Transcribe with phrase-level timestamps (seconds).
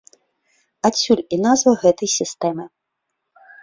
[0.89, 2.71] Адсюль і назва гэтай сістэмы.